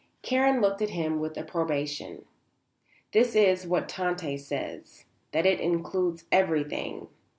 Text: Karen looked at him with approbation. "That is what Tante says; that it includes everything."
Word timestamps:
Karen 0.23 0.61
looked 0.61 0.81
at 0.81 0.89
him 0.89 1.19
with 1.19 1.37
approbation. 1.37 2.25
"That 3.11 3.35
is 3.35 3.67
what 3.67 3.87
Tante 3.87 4.35
says; 4.35 5.05
that 5.31 5.45
it 5.45 5.59
includes 5.59 6.25
everything." 6.31 7.07